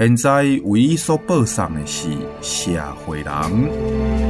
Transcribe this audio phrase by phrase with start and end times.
[0.00, 2.08] 现在唯一所播送的是
[2.40, 2.70] 社
[3.04, 4.29] 会人。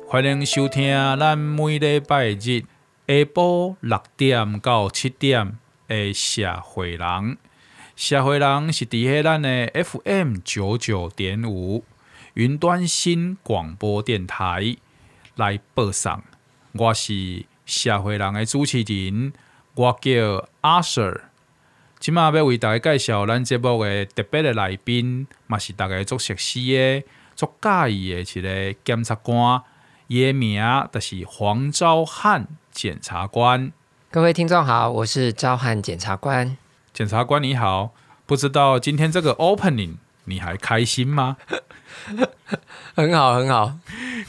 [0.11, 2.65] 欢迎收听咱每礼拜日下
[3.07, 7.37] 晡六点到七点的社会人。
[7.95, 11.85] 社会人是伫喺咱的 FM 九九点五
[12.33, 14.75] 云端新广播电台
[15.37, 16.21] 来播送。
[16.73, 19.31] 我是社会人的主持人，
[19.75, 21.21] 我叫阿 Sir。
[22.01, 27.03] 今麦要为大家介绍咱节目的特别的来宾，嘛是大家做熟悉的。
[27.33, 28.41] 足介意的一
[28.73, 29.63] 个检察官，
[30.11, 30.61] 伊的名
[30.91, 33.71] 就是黄昭汉检察官。
[34.09, 36.57] 各位听众好，我是昭汉检察官。
[36.93, 37.91] 检察官你好，
[38.25, 39.95] 不知道今天这个 opening
[40.25, 41.37] 你还开心吗？
[42.93, 43.77] 很好，很好。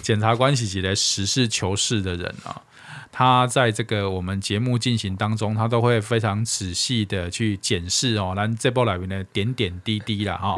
[0.00, 2.62] 检察官是一个实事求是的人啊，
[3.10, 10.56] 他在这个我们节目进行当中，他都会非常仔细的去检视哦，咱这部里面的点点滴滴啦哈。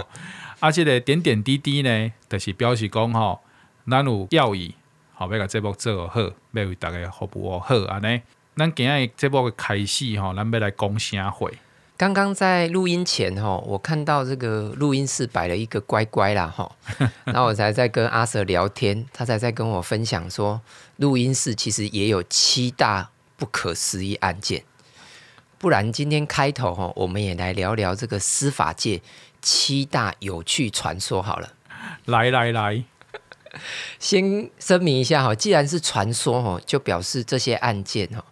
[0.60, 3.40] 啊，这个点点滴滴呢，就是表示讲吼，
[3.88, 4.74] 咱有教义，
[5.16, 8.20] 好要把节目做好，要为大家服务好安尼。
[8.56, 11.52] 咱今日节目的开始吼，咱要来讲啥会？
[11.96, 16.74] 刚刚在录音前吼，我看到这个录音室摆了一个乖乖啦吼，
[17.24, 20.60] 然后我才在跟阿 Sir 聊天，他才在跟我分享说，
[20.96, 24.64] 录音室其实也有七大不可思议案件。
[25.58, 29.00] 不然今天开头吼，我们也来聊聊这个司法界。
[29.40, 31.50] 七大有趣传说好了，
[32.06, 32.82] 来来来，
[33.98, 38.24] 先声明一下哈，既然是传说哈，就表示这些案件哈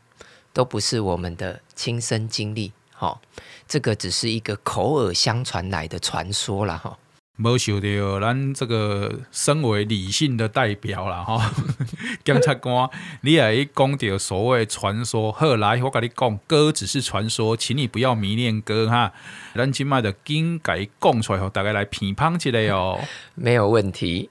[0.53, 3.21] 都不是我们的亲身经历哈，
[3.66, 6.99] 这个只是一个口耳相传来的传说了哈。
[7.34, 11.50] 没想到咱这个身为理性的代表啦，哈，
[12.22, 12.88] 检察官，
[13.22, 15.32] 你也讲到所谓传说。
[15.32, 19.11] 后，来，我跟你讲，歌只是传说，请你不要迷恋歌哈。
[19.55, 23.00] 咱今麦的经改讲出来后，大家来评判一下哦。
[23.34, 24.28] 没有问题。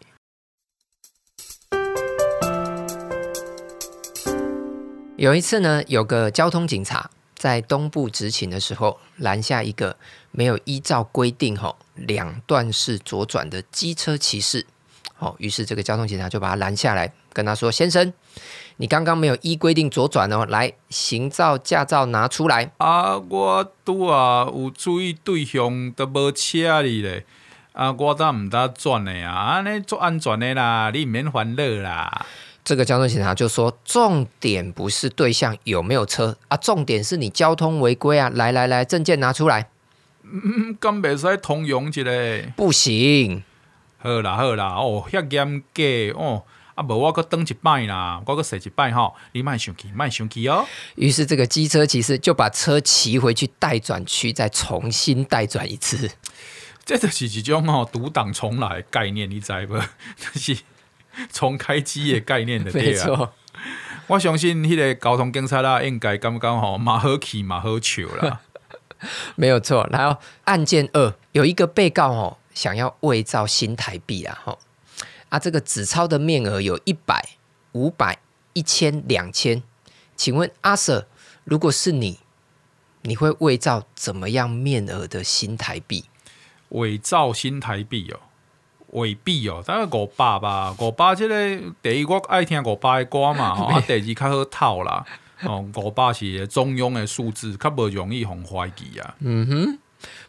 [5.21, 9.95] 有一次呢，有个交通警察在东部执勤的时候，拦下一个
[10.31, 11.77] 没有依照规定吼。
[11.93, 14.65] 两段式左转的机车骑士，
[15.19, 18.11] 哦，于是这个交通警察就把他拦下来，跟他说：“先生，
[18.77, 27.27] 你刚刚没有依规定左转哦，来，行照驾照拿出来。”啊，我拄啊有注意对象都无车哩咧，
[27.74, 32.25] 啊，我当唔得转的啊，安尼做安全的啦，你唔免烦恼啦。
[32.63, 38.30] 这个交通警察就说：“重点不是对象有没有车啊，重点是你交通违规啊！
[38.30, 39.69] 来来来，证件拿出来。”
[40.24, 42.44] 嗯，咁未使通用一个？
[42.56, 43.44] 不行。
[43.98, 46.44] 好啦好啦，哦，遐严格哦，
[46.75, 50.66] 啊无我搁等一摆啦，我搁洗一摆吼，你莫生气，莫生气哦。
[50.96, 56.12] 于是这个机车骑士就把车骑回去待转区，再重新待转一次。
[56.84, 59.78] 这就是一种吼独挡重来的概念，你知不？
[60.18, 60.58] 就是
[61.31, 62.72] 重开机的概念的。
[62.72, 63.34] 没错。
[64.08, 68.42] 我相信迄个交通警察啦，应该感觉吼马好气，马好笑啦。
[69.36, 74.60] 没有错，然后案件二有一个被告哦，想要伪造新台币啊，吼
[75.30, 77.30] 啊，这个纸钞的面额有一百、
[77.72, 78.19] 五百、
[78.54, 79.63] 一千、两千，
[80.16, 81.06] 请问阿 Sir，
[81.46, 82.19] 如果是你，
[83.04, 86.06] 你会伪造怎么样面额的新台币？
[86.69, 88.19] 伪造新台币哦，
[88.91, 90.75] 伪币哦，大概五百吧。
[90.79, 95.05] 五百即个第一我爱听五百的歌嘛， 吼、啊，第二较好套啦。
[95.43, 99.15] 哦，五百是中庸的数字，较不容易红怀疑啊。
[99.19, 99.79] 嗯哼，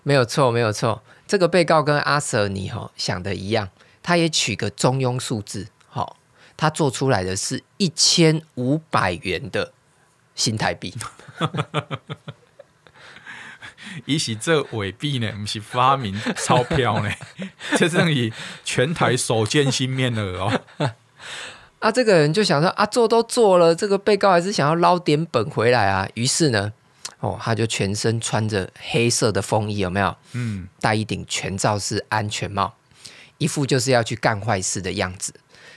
[0.02, 1.02] 没有错，没有错。
[1.26, 3.68] 这个被告跟阿 Sir 你哈想的一样，
[4.02, 6.16] 他也取个中庸数字，好，
[6.56, 9.72] 他做出来的是一千五百元的
[10.34, 10.94] 新台币。
[14.04, 17.10] 伊是这伪币呢，不是发明钞票呢，
[17.76, 18.32] 这是以
[18.64, 20.60] 全台首见新面额哦。
[21.78, 26.08] 啊，这个人就想说啊，做都做了，这个被告还是想要捞点本回来啊。
[26.14, 26.72] 于是呢，
[27.20, 30.16] 哦，他就全身穿着黑色的风衣，有没有？
[30.32, 32.74] 嗯，戴一顶全罩式安全帽，
[33.38, 35.34] 一副就是要去干坏事的样子。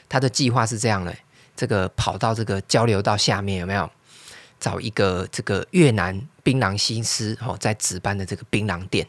[0.07, 1.15] 他的计划是这样的：
[1.55, 3.89] 这个跑到这个交流道下面，有没有？
[4.57, 9.07] 找一个这个越南槟榔西施哦，在值班的这个槟榔店。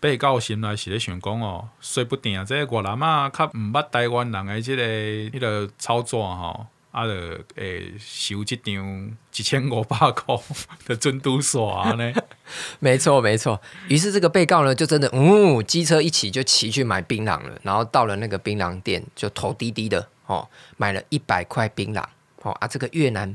[0.00, 7.12] 被告心内是咧想讲哦，说不定啊，这个越南啊，较毋捌台湾人的这个迄个操作吼，啊，就
[7.54, 10.36] 诶收这张一千五百块
[10.86, 12.12] 的准度耍呢。
[12.80, 13.62] 没错，没错。
[13.86, 22.04] 于是这个被告呢，就真的，嗯，机车一起就骑去买槟榔了，然后到了那个槟榔店，就头低低的哦，买了一百块槟榔。
[22.42, 23.32] 哦啊，这个越南。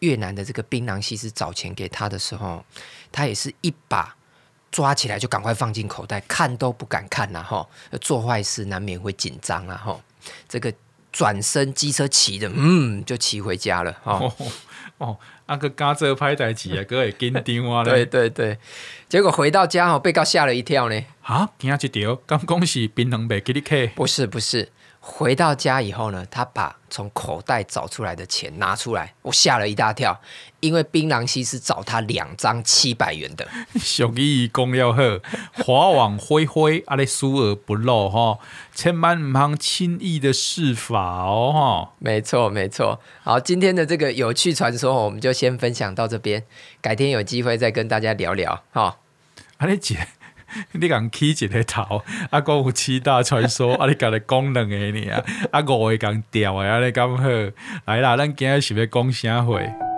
[0.00, 2.62] 越南的这个槟榔西施找钱给他的时候，
[3.10, 4.16] 他也是一把
[4.70, 7.42] 抓起来就赶快放进口袋，看都不敢看呐！
[7.42, 7.66] 哈，
[8.00, 9.76] 做坏事难免会紧张啊！
[9.76, 10.00] 哈，
[10.48, 10.72] 这个
[11.10, 13.96] 转身机车骑着，嗯，就骑回家了。
[14.04, 14.32] 哦
[14.98, 17.82] 哦，那个刚这拍台机啊，哥也紧张啊！
[17.84, 18.56] 对对对，
[19.08, 21.04] 结果回到家哦，被告吓了一跳呢。
[21.22, 23.88] 啊，惊一条，刚恭喜槟榔被给你开？
[23.88, 24.70] 不是不是。
[25.02, 30.20] 回到家以后呢，他把从口袋找出来的钱拿出来，我吓了一大跳，
[30.60, 33.48] 因为槟榔西施找他两张七百元的。
[33.80, 34.98] 俗语讲要好，
[35.64, 38.38] 法网恢恢，阿咧疏而不漏哈，
[38.74, 41.92] 千万唔通轻易的释法哦哈。
[41.98, 46.44] 没错没错，好，今天的这个有趣传说，我们就先分享到这边，
[46.82, 48.98] 改天有机会再跟大家聊聊哈。
[49.56, 50.08] 阿咧姐。
[50.72, 55.22] 你讲起一个头，啊，讲有七大传说，啊，你讲来讲两个你，啊，
[55.66, 57.52] 五个讲掉的，啊，你咁好，
[57.86, 59.89] 来啦，咱今日是要讲啥会？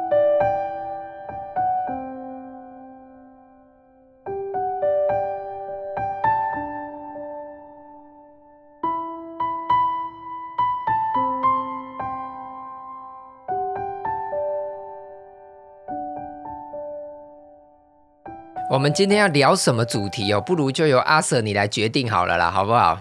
[18.83, 20.41] 我们今天要聊什么主题哦？
[20.41, 23.01] 不如就由阿 Sir 你来决定好了啦，好不好？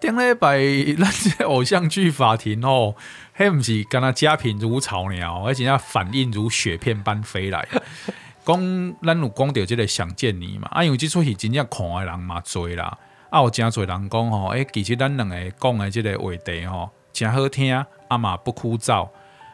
[0.00, 0.58] 顶礼拜
[0.98, 2.96] 咱这偶像剧法庭哦，
[3.32, 7.68] 还不是跟他家贫如潮鸟，而且要反应如雪片般飞来。
[8.44, 8.58] 讲
[9.00, 10.66] 咱有讲到这个想见你嘛？
[10.72, 12.98] 啊，因为这出戏真正看的人嘛多啦，
[13.30, 17.72] 啊，有真侪人讲吼，诶，其实咱两个讲的这个话题吼，真好听，
[18.08, 19.08] 啊嘛不枯燥，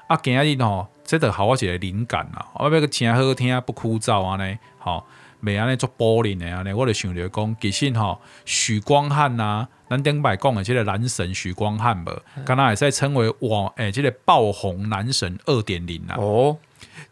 [0.07, 5.05] 啊，今日吼，这个好我一个灵感啊，我要个真好听不枯燥啊呢，吼。
[5.43, 16.17] 袂安尼做玻璃的安尼，我就想着讲，其实吼，许光汉呐、啊，咱顶摆讲的即个男神许光汉无，敢若会使称为哇，诶、欸，这个爆红男神二点零啦。
[16.19, 16.59] 哦，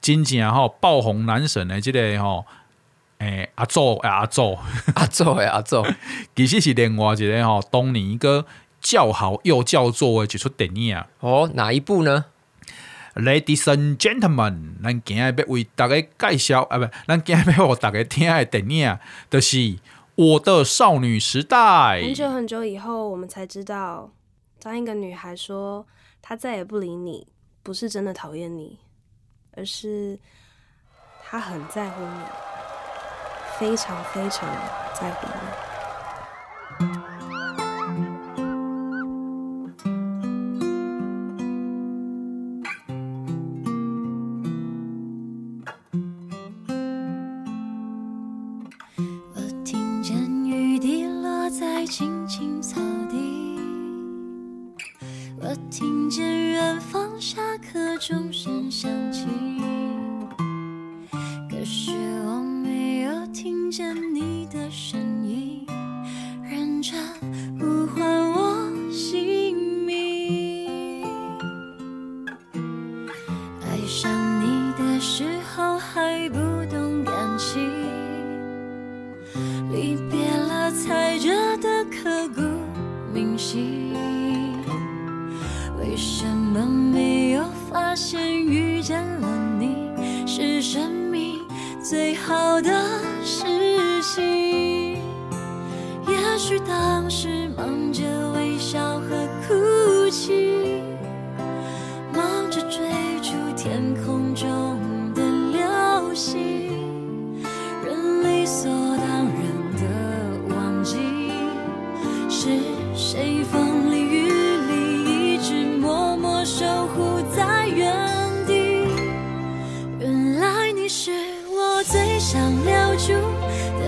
[0.00, 2.44] 真正吼爆红男神的这个吼，
[3.18, 4.58] 诶、欸，阿祖诶 阿祖。
[4.94, 5.84] 阿祖诶阿祖，
[6.34, 8.44] 其实是另外一个吼，当年一个
[8.80, 11.02] 叫好又叫座诶一出电影。
[11.20, 12.26] 哦，哪一部呢
[13.16, 18.98] ？Ladies and gentlemen，咱今日要为大家介绍啊，不，咱今日要为大家听的电影，
[19.30, 19.56] 就是
[20.14, 21.56] 《我的少女时代》。
[22.02, 24.10] 很久很久以后，我们才知道，
[24.60, 25.86] 当一个女孩说
[26.20, 27.26] 她再也不理你，
[27.62, 28.78] 不是真的讨厌你，
[29.56, 30.18] 而是
[31.24, 32.20] 她很在乎你，
[33.58, 34.46] 非常非常
[34.94, 35.65] 在乎你。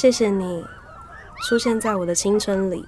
[0.00, 0.64] 谢谢你
[1.46, 2.86] 出现在我的青春里，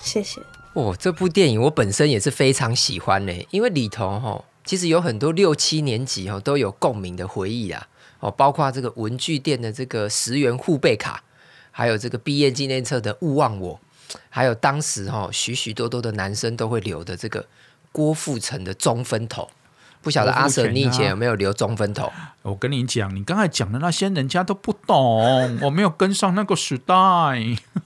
[0.00, 0.40] 谢谢。
[0.72, 7.88] 哦，这部电影我本身也是非常喜欢呢，因为里头哈，其实有很多六七年级哈都有共鸣的回忆啊。
[8.20, 11.24] 哦，包括这个文具店的这个十元护贝卡，
[11.70, 13.78] 还有这个毕业纪念册的勿忘我，
[14.30, 17.44] 还有当时哈许许多多的男生都会留的这个
[17.92, 19.50] 郭富城的中分头。
[20.02, 22.12] 不晓得阿 Sir，你以前有没有留中分头？
[22.42, 26.94] 我跟你讲，你刚才讲的那些人家都不懂，我没有跟上那个时代，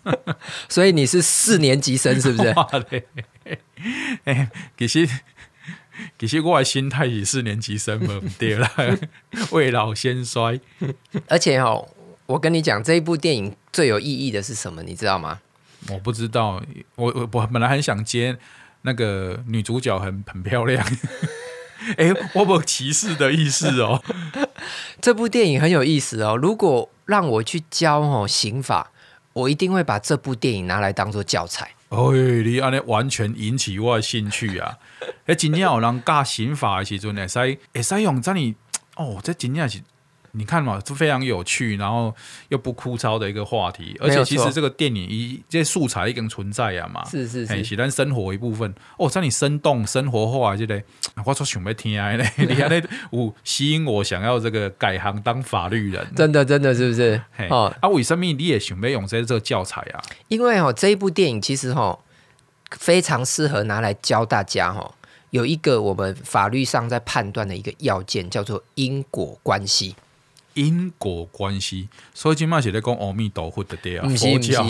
[0.68, 2.54] 所以你是四年级生是不是？
[4.24, 5.06] 哎，其实
[6.18, 8.68] 其实我的心态是四年级生嘛，对了，
[9.52, 10.58] 未老先衰。
[11.28, 11.86] 而且哦，
[12.24, 14.82] 我跟你讲，这一部电影最有意义的是什么？
[14.82, 15.40] 你知道吗？
[15.90, 16.62] 我不知道，
[16.96, 18.36] 我我我本来很想接
[18.82, 20.84] 那个女主角很很漂亮。
[21.96, 24.02] 哎，我没有歧视的意思哦。
[25.00, 26.36] 这部电影很有意思哦。
[26.36, 28.90] 如果让我去教哦刑法，
[29.32, 31.70] 我一定会把这部电影拿来当做教材。
[31.90, 31.96] 哎，
[32.44, 34.76] 你安尼完全引起我的兴趣啊！
[35.26, 38.56] 哎，真正有人教刑法的时阵，会使会使用这里
[38.96, 39.80] 哦，这真正是。
[40.36, 42.14] 你看嘛，是非常有趣，然后
[42.48, 48.72] 又不枯燥的一个话题，而且其实这个电影一这些素材已经存在呀嘛，是是是，是咱生活一部分。
[48.98, 50.82] 哦，在你生动生活化这个，
[51.24, 57.20] 我说想要听啊， 你看那有吸引我想要这个改行当法律人，真的真的是不是？
[57.48, 60.02] 哦，啊，为什么你也想要用这这个教材啊？
[60.28, 61.98] 因为哦，这一部电影其实哈，
[62.72, 64.94] 非常适合拿来教大家哈。
[65.30, 69.94] 有一个我们法律上在判断的一个要件，叫做因果关系。
[70.56, 74.66] 因果关系，所以今嘛是咧讲阿弥陀佛的对啊，佛教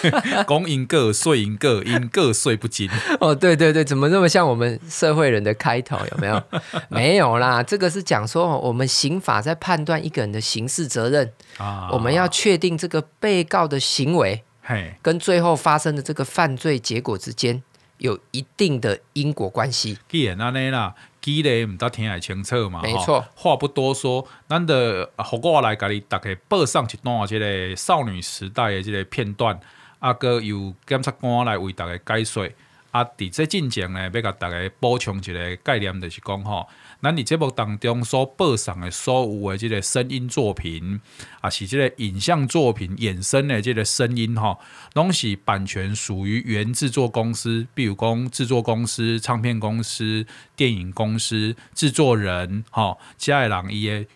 [0.48, 2.90] 讲因果遂因果，因果遂不精。
[3.20, 5.98] 哦，对对对，怎么那么像我们社会人的开头？
[5.98, 6.42] 有没有？
[6.88, 17.62] 没有啦，这个是讲说，我们刑法在判断一个人的刑事责任啊，我们要确定这个被告的行为，嘿，跟最后发生的这个犯罪结果之间
[17.98, 19.98] 有一定的因果关系。
[20.08, 20.94] 既然安尼啦。
[21.26, 22.80] 记咧毋得听会清楚嘛？
[22.82, 29.58] 没错，话不多说，咱的互我来甲你大概报上一段即个少女时代的即个片段，
[29.98, 32.48] 啊，个由检察官来为大家解说。
[32.96, 36.66] 啊，伫这进程呢，要给大家补充一个概念，就是讲吼。
[37.02, 40.98] 咱伫节目当中所播送的所有的即个声音作品，
[41.42, 44.58] 啊，是即个影像作品衍生的即个声音哈，
[44.94, 50.24] 拢是版权属于原制作公司，比如讲制作公司、唱片公司、
[50.56, 54.06] 电影公司、制作人哈，加爱朗伊的。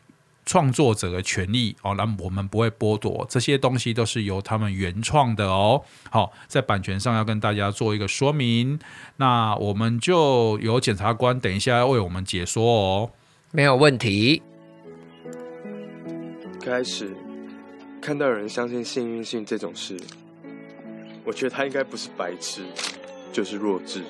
[0.51, 5.81] 创作者的权利哦，那我们不会剥夺这些东西，都是由他们原创的哦。
[6.11, 8.77] 好，在版权上要跟大家做一个说明，
[9.19, 13.11] 那我们就由检察官等一下要为我们解说哦。
[13.53, 14.43] 没有问题。
[16.61, 17.17] 开始
[18.03, 19.97] 看到有人相信幸运性这种事，
[21.25, 22.63] 我觉得他应该不是白痴，
[23.33, 24.03] 就是弱智。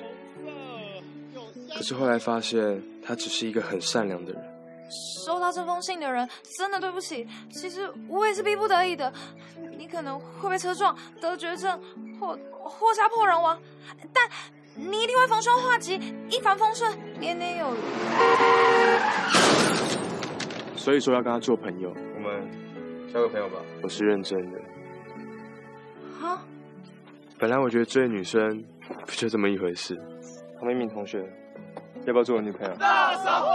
[1.75, 4.50] 可是后来发现，他只是一个很善良的人。
[4.91, 9.11] 收到这封信的人真的对不起，其实我也是逼不得已的。
[9.77, 11.79] 你可能会被车撞、得绝症
[12.19, 13.57] 或或家破人亡，
[14.13, 14.29] 但
[14.75, 15.95] 你一定会逢凶化吉、
[16.29, 17.79] 一帆风顺、年年有余。
[20.75, 23.55] 所以说要跟他做朋友，我们交个朋友吧。
[23.83, 24.59] 我是认真的。
[26.21, 26.43] 啊。
[27.39, 28.63] 本来我觉得追女生
[29.05, 29.99] 不就这么一回事。
[30.59, 31.19] 唐明敏同学，
[32.05, 32.75] 要不要做我女朋友？
[32.75, 33.47] 大嫂，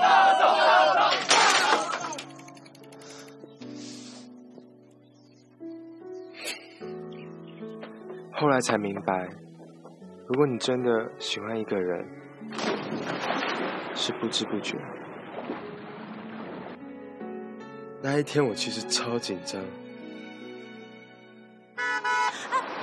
[8.38, 9.26] 后来才明白，
[10.28, 12.06] 如果你真的喜欢一个人，
[13.94, 14.76] 是不知不觉。
[18.02, 19.58] 那一天我其实超紧张，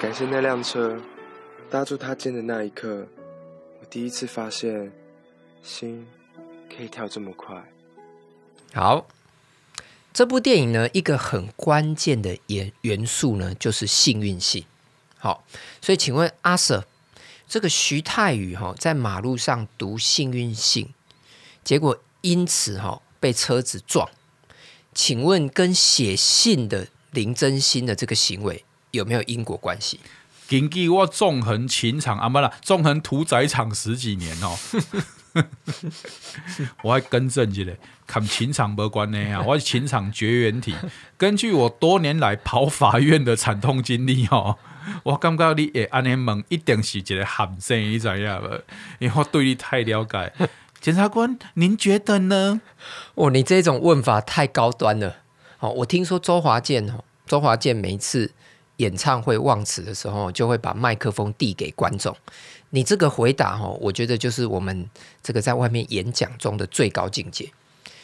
[0.01, 0.99] 感谢那辆车，
[1.69, 3.05] 搭住他肩的那一刻，
[3.79, 4.91] 我第一次发现，
[5.61, 6.03] 心
[6.75, 7.63] 可以跳这么快。
[8.73, 9.05] 好，
[10.11, 14.65] 这部电影呢，一个很关键的元元素呢，就是幸运性。
[15.23, 15.45] 好，
[15.81, 16.83] 所以请问阿 Sir，
[17.47, 20.89] 这个徐太宇哈在马路上读幸运信，
[21.63, 24.09] 结果因此哈被车子撞，
[24.93, 30.01] 请问跟写信的林真心的这个行为有没有因果关系？
[30.49, 34.57] 根据我纵横情场啊，不啦，纵横屠宰场十几年哦，
[36.83, 37.71] 我还更正一下，
[38.05, 40.75] 跟情场没关系啊，我是情场绝缘体。
[41.17, 44.57] 根据我多年来跑法院的惨痛经历哦。
[45.03, 48.61] 我感觉你会安尼问，一定是一个陷阱，你知影无？
[48.99, 50.33] 因为我对你太了解。
[50.79, 52.59] 检察官，您觉得呢？
[53.15, 55.17] 哦，你这种问法太高端了。
[55.59, 58.31] 哦，我听说周华健哦，周华健每一次
[58.77, 62.13] 演唱会忘词的时候，就会把麦克风递给观众。
[62.71, 64.89] 你这个回答哦，我觉得就是我们
[65.21, 67.49] 这个在外面演讲中的最高境界。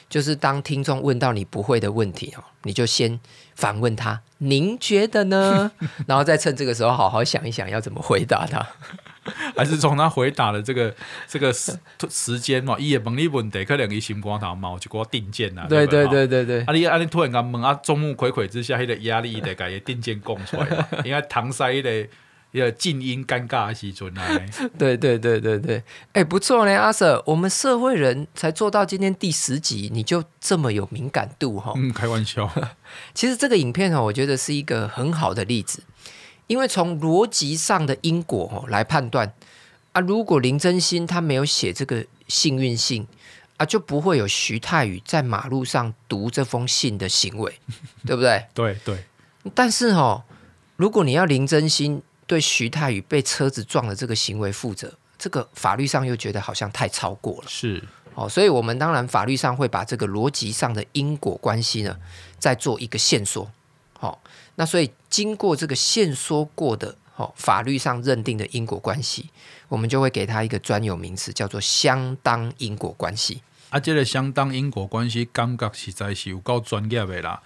[0.09, 3.19] 就是当听众问到你不会的问题哦，你就先
[3.55, 5.71] 反问他：“您觉得呢？”
[6.07, 8.65] 然后再趁这个时候好好想一想要怎么回答他。
[9.55, 10.95] 还是从他回答的这个
[11.27, 11.77] 这个时
[12.09, 15.67] 时间嘛，伊也问你问题，可能伊心肝头嘛，就给我定见呐。
[15.69, 16.61] 对对对对对。
[16.63, 20.65] 啊，你啊你突然间问啊，众目睽睽之下，迄个压力得把伊定见供出来，
[21.05, 22.09] 应该搪塞迄个。
[22.51, 24.27] 一个静音尴尬的时阵啊！
[24.75, 25.83] 对对对对对，
[26.13, 31.73] 哎，不错呢，阿 Sir，我们社会人才做到今天第十集，你就这么有敏感度哈？
[31.75, 32.49] 嗯，开玩笑。
[33.13, 35.83] 其实这个影片哈，我觉得是一个很好的例子，
[36.47, 39.31] 因为从逻辑上的因果来判断
[39.91, 43.05] 啊，如果林真心他没有写这个幸运信
[43.57, 47.59] 啊，就不会有徐太宇在马路上读这封信的行为，
[48.07, 48.45] 对不对？
[48.55, 49.03] 对对。
[49.53, 50.23] 但是哈，
[50.77, 52.01] 如果你要林真心。
[52.29, 57.45] 对徐太宇被车子撞的这个行为负责，这个法律上又觉得好像太超过了。
[57.47, 61.97] 是，哦，所以我们当然法律上会把这个逻辑上的因果关系呢，
[62.37, 63.51] 再做一个线索。
[63.93, 64.17] 好、哦，
[64.57, 69.31] 那所以经过这个线索过的，哦，法律上认定的因果关系，
[69.67, 73.41] 我们就会给他一个专有名词，叫做相当因果关系。
[73.71, 77.41] 啊，这个相当因果关系，感觉实在是有够专业的啦。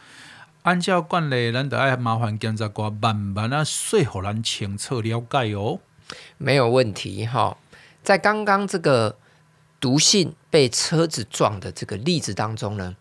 [0.63, 5.80] 按照惯例，咱得爱麻烦检察官慢慢啊，说服咱清楚了解哦。
[6.38, 7.58] 没有问题哈。
[8.02, 9.17] 在刚刚这个
[9.82, 12.95] 读信被车子撞的这个例子当中呢，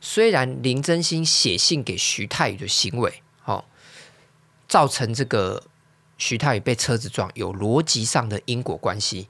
[0.00, 3.64] 虽然林真心写信给徐太宇的行为，好，
[4.68, 5.64] 造成这个
[6.18, 9.28] 徐太宇被车子撞有逻辑上的因果关系，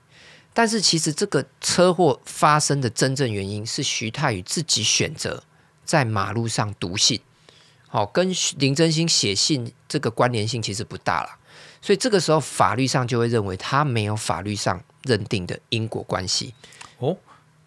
[0.53, 5.43] 但是其实这个车祸发生的真正原因是徐太宇自己选择
[5.87, 7.21] 在马路上读信，
[7.89, 11.31] 好，跟林真心写信这个关联性其实不大了，
[11.81, 16.55] 所以这个时候法律上就会认为他没有法律上认定的因果关系。
[16.99, 17.17] 哦，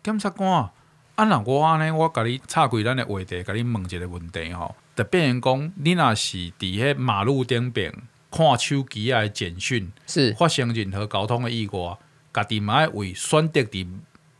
[0.03, 0.69] 检察官。
[1.15, 4.75] 啊，那我安尼，我甲你插开咱的话题，甲你问一个问题吼。
[4.95, 7.91] 就变成讲，你若是伫迄马路顶边
[8.29, 11.97] 看手机啊简讯，是发生任何交通的意外，
[12.33, 13.87] 家己嘛爱为选择伫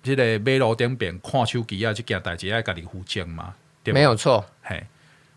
[0.03, 3.53] 即个马路顶边看手机啊，这件代志爱家己负责嘛？
[3.83, 4.85] 对，没有错，嘿，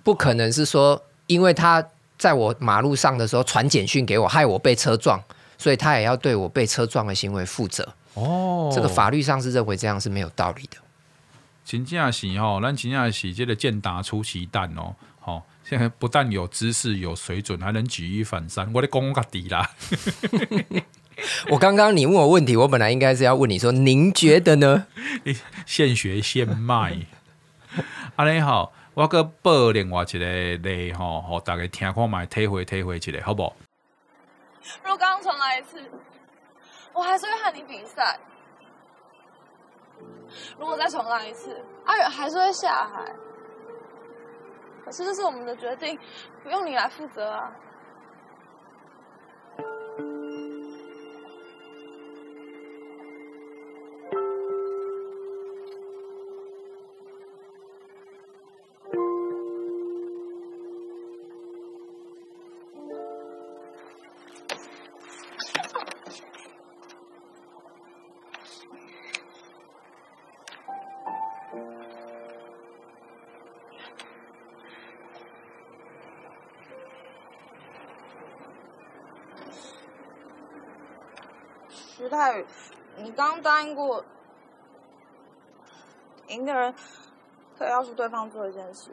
[0.05, 1.85] 不可能是说，因为他
[2.17, 5.21] 在我马路上的时候传简讯给我，害我被车撞，
[5.59, 7.93] 所以他也要对我被车撞的行为负责。
[8.14, 10.77] 哦，这个法律上是认为这样是没有道理的。
[11.64, 15.43] 真正是哦，咱真正是这个健达出奇蛋哦，吼！
[15.64, 18.71] 现在不但有知识、有水准，还能举一反三。
[18.75, 19.71] 我咧讲我家己啦。
[21.49, 24.87] 我刚刚你问我问题，我本来应该是要问你说，您觉得呢？
[25.64, 26.99] 现学现卖。
[28.17, 33.53] 阿雷好，我搁报另外一个例吼，吼大家听看卖，体会体会一下，好不？
[34.85, 35.83] 如果刚刚重来一次，
[36.93, 38.19] 我还是会和你比赛。
[40.57, 43.13] 如果再重来一次，阿远还是会下海。
[44.85, 45.99] 可是这是我们的决定，
[46.45, 47.51] 不用你来负责啊。
[83.45, 84.03] 答应过，
[86.29, 86.75] 赢的人
[87.59, 88.91] 可以要是对方做一件事。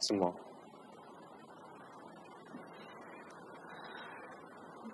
[0.00, 0.34] 什么？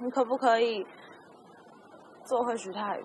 [0.01, 0.85] 你可不可以
[2.25, 3.05] 做回徐太宇？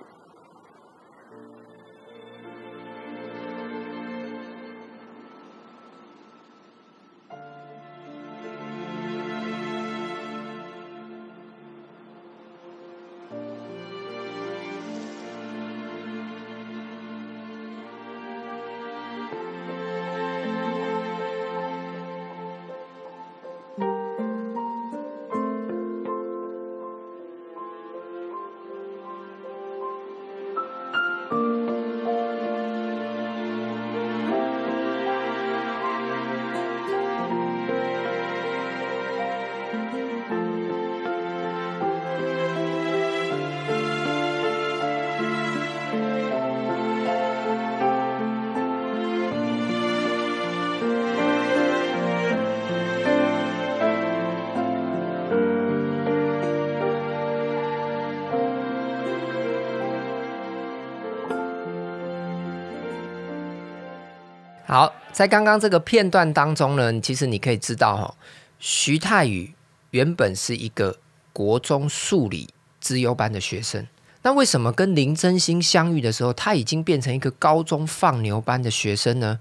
[65.17, 68.13] 在刚刚这个片段当中呢，其实你可以知道哈，
[68.59, 69.51] 徐太宇
[69.89, 70.99] 原本是一个
[71.33, 72.47] 国中数理
[72.79, 73.87] 资优班的学生，
[74.21, 79.39] 那为什么跟林真心相遇的时候，他已经变成一个高中放牛班的学生呢？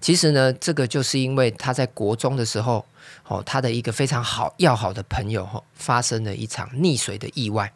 [0.00, 2.86] 其实呢，这个就是因为他在国中的时候，
[3.28, 7.70] 哦，他的一个非常好要好的朋友，哈，发生了一场溺水的意外。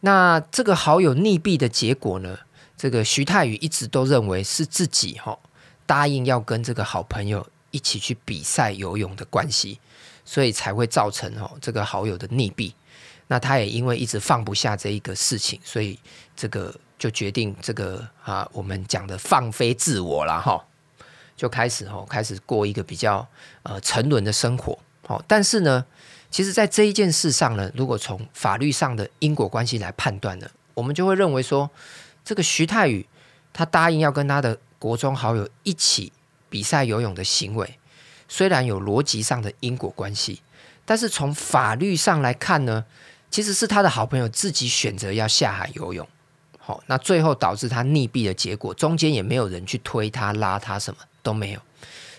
[0.00, 2.40] 那这个好友溺毙的结果呢，
[2.76, 5.38] 这个徐太宇一直都认为是自己，哈。
[5.92, 9.78] 答应要跟这个好朋友一起去比赛游泳的关系，
[10.24, 12.72] 所以才会造成哦这个好友的溺毙。
[13.26, 15.98] 那他也因为一直放不下这一个事情，所以
[16.34, 20.64] 这个就决定这个啊我们讲的放飞自我了哈，
[21.36, 23.28] 就开始哦开始过一个比较
[23.62, 24.78] 呃沉沦的生活。
[25.06, 25.84] 好，但是呢，
[26.30, 31.68] 其实在这一件事上呢，如果从法律上的因果关系来判断呢，我们就会认为说，
[32.24, 33.06] 这个徐太宇
[33.52, 34.58] 他答应要跟他的。
[34.82, 36.12] 国中好友一起
[36.48, 37.78] 比赛游泳的行为，
[38.26, 40.40] 虽然有逻辑上的因果关系，
[40.84, 42.84] 但是从法律上来看呢，
[43.30, 46.04] 其实是他的好朋友自己选择要下海游泳。
[46.58, 51.60] 好，那最后导致他溺毙的结果，中间也没有人去推他、拉他，什么都没有。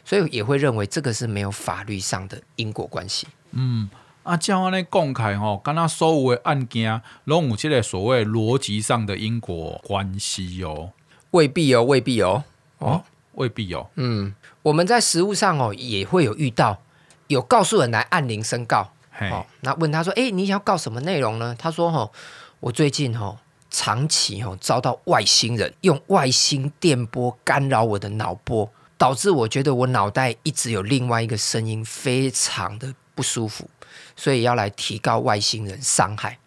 [0.06, 3.28] 所以也会认为这个是没有法律上的因果关系。
[3.52, 3.90] 嗯，
[4.24, 10.92] 啊，照安尼讲开吼，敢若所有的案件拢有这个所谓逻辑上的因果关系哦？
[11.32, 12.44] 未必哦，未必哦，
[12.84, 13.88] 哦，哦未必哦。
[13.96, 16.82] 嗯，我们在实务上哦，也会有遇到
[17.28, 21.56] 有告诉人来按铃申告，哦，那问他说，哎，你想要告什么内容呢？
[21.58, 22.12] 他说，哦，
[22.60, 23.38] 我最近哦，
[23.70, 28.70] 长期哦遭到外星人用外星电波干扰我的脑波。
[28.96, 33.70] 导致我觉得我脑袋一直有另外一个声音，非常的不舒服，
[34.16, 36.38] 所以要来提高外星人伤害。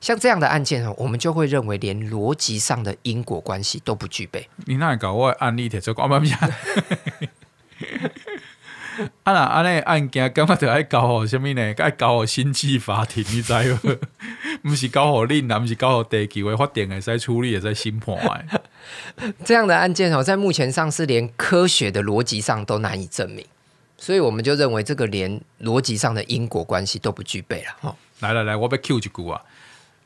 [0.00, 4.48] 像这样的案件，我们就会认为连逻辑上的因果关系都不具备。
[4.66, 7.28] 你那搞我案例提出讲乜嘢？
[9.24, 11.74] 啊那安尼案件，干嘛就爱交互什么呢？
[11.76, 13.98] 爱交互星际法庭，你知无？
[14.70, 18.46] 不是交互恁，也不是交互地球的法庭，会使处理，会使审判。
[19.44, 23.44] 这样的案件哦，在目前上是连科学的逻辑上都难以证明，
[23.98, 27.76] 所以我们就认为这个连逻辑上的因果关系都不具备了。
[27.82, 29.42] 哦，来来来，我要 Q 一句啊，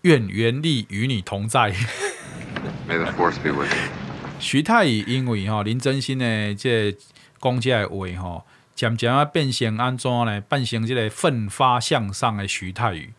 [0.02, 1.72] 愿原力与你同在。
[2.88, 3.78] May the force be with you。
[4.38, 6.96] 徐太乙因为吼林真心的这
[7.40, 8.44] 讲这个话吼。
[8.72, 10.40] 渐渐啊，变成安怎呢？
[10.40, 13.12] 变成这个奋发向上的徐太宇，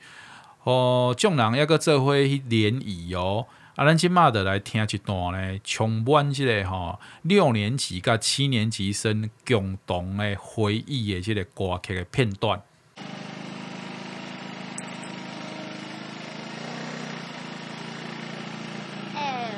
[0.64, 3.46] 哦，众人抑搁做伙去联谊哦。
[3.76, 12.60] 啊，咱即马的来听一段呢，充满即个吼六年级甲七年级生共同的回忆的即个歌曲的片段。
[19.14, 19.52] 哎、欸，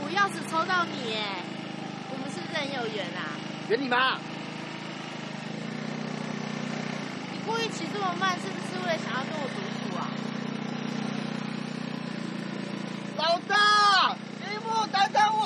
[0.00, 1.42] 我钥匙抽到你哎，
[2.08, 3.36] 我们是不是很有缘啊？
[3.68, 4.16] 缘你妈！
[7.44, 10.08] 故意骑这么慢，是不是为了想要跟我独处啊？
[13.18, 15.44] 老大，一木等等我。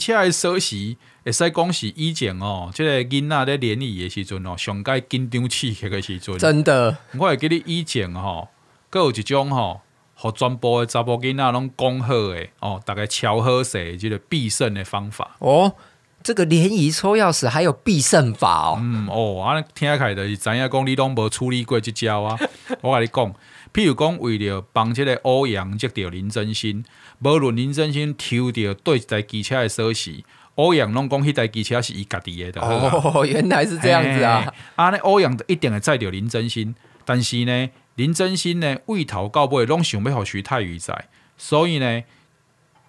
[0.00, 6.38] 抽机车的锁匙，会使讲是以前哦，这个囡仔咧联谊的时阵哦，上该紧张刺激的时阵。
[6.38, 8.48] 真的，我会记得以前哦，
[8.88, 9.82] 阁有一种吼，
[10.14, 15.36] 互全部的查甫囡仔拢讲好诶哦，大概超好势，即个必胜的方法。
[15.40, 15.74] 哦，
[16.22, 18.78] 这个联谊抽钥匙还有必胜法哦。
[18.80, 22.38] 嗯哦，啊，听起来就是知影讲你拢无处理过即招啊。
[22.80, 23.34] 我甲你讲，
[23.72, 26.84] 譬如讲为了帮即个欧阳接到林真心。
[27.22, 32.60] 无论林真心抽到对一台机车的锁匙，欧阳拢讲迄台机车是伊家己的。
[32.62, 34.50] 哦，原来是这样子啊！
[34.74, 42.02] 啊，那欧阳一定会载到林真心，但是呢，林真心呢，为头到尾拢想要互徐太宇载，所以呢，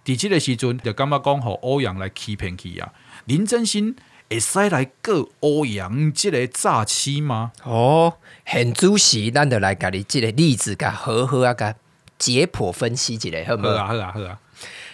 [0.05, 2.93] 伫即个时阵就感觉讲互欧阳来欺骗去啊。
[3.25, 3.93] 林真心
[4.31, 7.51] 会使来告欧阳即个诈欺吗？
[7.65, 8.13] 哦，
[8.45, 11.75] 很主席，咱就来甲你即个例子，甲好好啊，甲。
[12.17, 13.75] 解剖分析一下，好不好？
[13.75, 14.39] 好啊，好啊，好啊。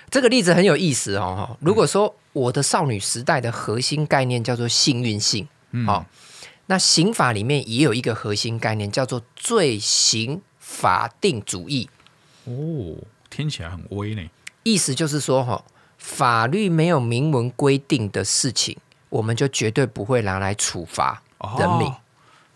[0.10, 1.58] 这个例子很有意思哦。
[1.60, 6.06] 如果说我的少女时代的核心概念叫做幸运性，嗯，好，
[6.68, 11.90] 那刑法里面也有一个核心概念叫做罪行法定主义。
[12.46, 12.96] 哦，
[13.30, 14.24] 听起来很威呢。
[14.64, 15.66] 意思就是说，哈，
[15.98, 18.78] 法律没有明文规定的事情，
[19.10, 21.22] 我们就绝对不会拿来处罚
[21.58, 21.88] 人民。
[21.88, 21.96] 哦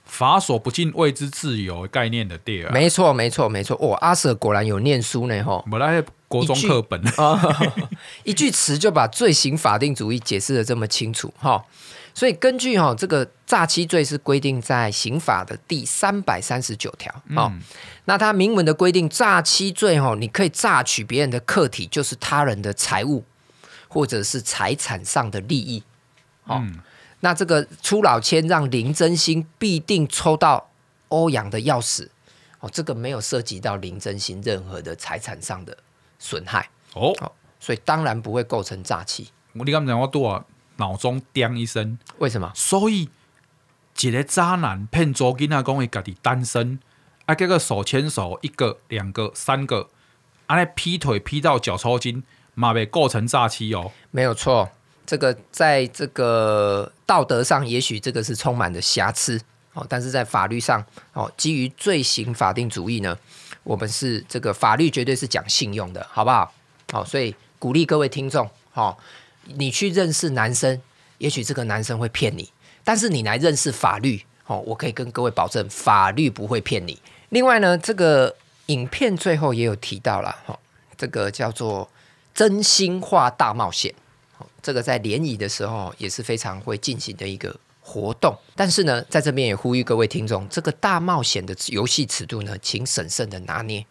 [0.03, 3.77] 法所不尽，谓之自由概念的第二，没错，没错，没错。
[3.79, 5.65] 哦，阿 Sir 果然有念书呢，吼。
[5.71, 7.01] 本来国中课本
[8.25, 11.63] 一句词就把罪行法定主义解释的这么清楚，哈。
[12.13, 17.13] 所以根据哈这个诈欺罪是规定在刑法的第三百三十九条，
[18.03, 23.23] 那它明文的规定，诈欺罪哈，你可以诈取别人的客体，就是他人的财物
[23.87, 25.83] 或者是财产上的利益，
[26.59, 26.79] 嗯。
[27.23, 30.71] 那这个出老千让林真心必定抽到
[31.09, 32.09] 欧阳的钥匙
[32.59, 35.77] 哦，这个没有涉及到林真心任何的财产上的
[36.17, 37.13] 损害哦，
[37.59, 39.29] 所以当然不会构成诈欺。
[39.53, 40.43] 我你刚才讲我多少
[40.77, 42.51] 脑中叮一声，为什么？
[42.55, 43.07] 所以
[43.99, 46.79] 一个渣男骗周金啊，讲伊家己单身，
[47.27, 49.89] 啊，这个手牵手一个、两个、三个，
[50.47, 52.23] 啊，来劈腿劈到脚抽筋，
[52.55, 54.71] 嘛被构成诈欺哦，没有错。
[55.05, 59.41] 这个在这个道德上，也许这个是充满的瑕疵
[59.73, 60.83] 哦，但是在法律上
[61.13, 63.17] 哦，基于罪行法定主义呢，
[63.63, 66.53] 我们是这个法律绝对是讲信用的，好不好？
[66.91, 68.97] 好，所以鼓励各位听众，哦，
[69.45, 70.81] 你去认识男生，
[71.19, 72.51] 也许这个男生会骗你，
[72.83, 76.99] 但是你来认识法律，哦，我可以跟各位保证，法律不会骗你。
[77.29, 78.35] 另外呢，这个
[78.65, 80.59] 影片最后也有提到了，哈，
[80.97, 81.89] 这个叫做
[82.33, 83.93] 真心话大冒险，
[84.61, 87.55] 这个在联谊的时候也是非常会进行的一个。
[87.83, 93.83] 活动，但是呢，在这边也呼吁各位听众，这个大冒险的游戏尺度呢，请审慎的拿捏，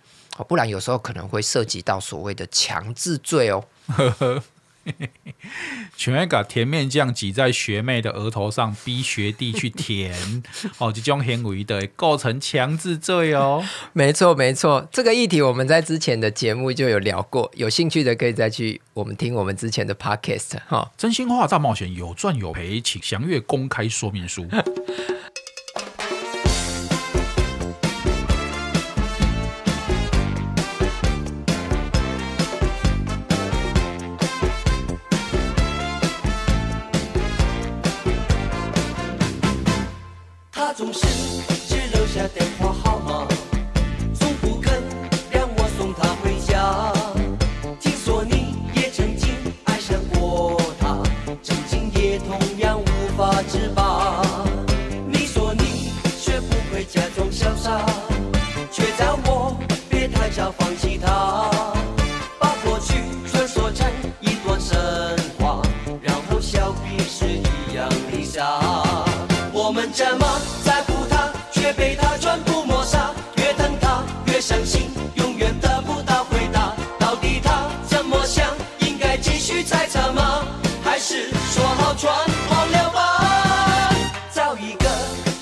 [0.47, 3.65] 不然有时候可能会涉及到所谓的强制罪哦。
[5.97, 10.43] 全会把甜面酱挤在学妹的额头上，逼学弟去舔
[10.79, 13.65] 哦，这种行为的构成强制罪哦。
[13.93, 20.91] 没错，没错，这个议题我们在之前的节目就有聊过，有兴趣的可以再去我们听我们之前的 podcast 哈、哦。
[20.97, 24.47] 真心话大冒险有赚有赔，请详阅公开说明书。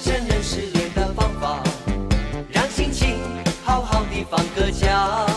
[0.02, 1.62] 承认失恋的方法
[2.50, 3.18] 让心情
[3.64, 5.27] 好好的放个假。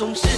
[0.00, 0.29] 总是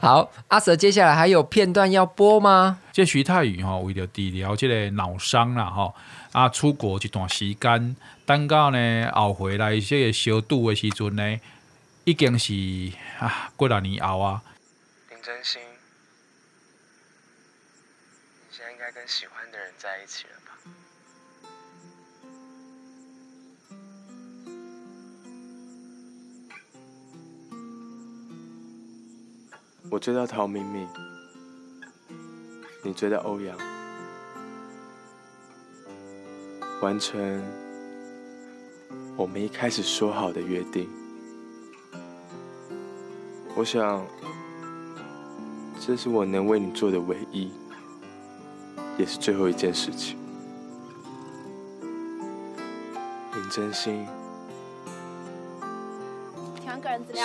[0.00, 2.80] 好，阿 Sir，接下来还有片段要播吗？
[2.92, 5.94] 这徐太宇哈，为了治疗这个脑伤啦哈，
[6.32, 11.38] 啊，出国一段时间，等到呢后回来这个小度的时阵呢，
[12.04, 12.52] 已经是
[13.18, 14.42] 啊过了年后啊。
[15.10, 15.60] 林真心，
[18.48, 20.37] 你现在应该跟喜欢的人在一起了。
[29.90, 30.86] 我追到陶明明，
[32.84, 33.56] 你追到欧阳，
[36.82, 37.42] 完成
[39.16, 40.88] 我们一开始说好的约定。
[43.56, 44.06] 我想，
[45.80, 47.50] 这是我能为你做的唯一，
[48.98, 50.18] 也是最后一件事情。
[53.34, 54.06] 林真心，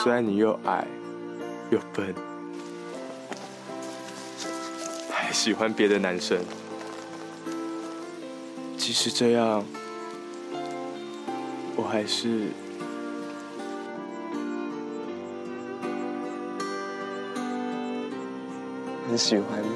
[0.01, 0.87] 虽然你又矮
[1.69, 2.15] 又笨。
[5.33, 6.39] 喜欢别的男生，
[8.77, 9.65] 即使这样，
[11.75, 12.47] 我还是
[19.09, 19.69] 很喜欢你。